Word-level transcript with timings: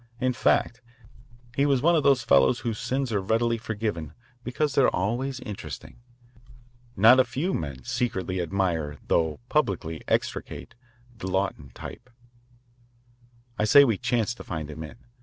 In 0.19 0.33
fact, 0.33 0.81
he 1.55 1.67
was 1.67 1.83
one 1.83 1.95
of 1.95 2.01
those 2.01 2.23
fellows 2.23 2.61
whose 2.61 2.79
sins 2.79 3.11
are 3.11 3.21
readily 3.21 3.59
forgiven 3.59 4.13
because 4.43 4.73
they 4.73 4.81
are 4.81 4.87
always 4.89 5.39
interesting. 5.41 5.99
Not 6.97 7.19
a 7.19 7.23
few 7.23 7.53
men 7.53 7.83
secretly 7.83 8.41
admire 8.41 8.97
though 9.09 9.39
publicly 9.47 10.01
execrate 10.07 10.73
the 11.15 11.27
Lawton 11.27 11.69
type. 11.75 12.09
I 13.59 13.65
say 13.65 13.83
we 13.85 13.99
chanced 13.99 14.37
to 14.37 14.43
find 14.43 14.71
him 14.71 14.81
in. 14.81 14.95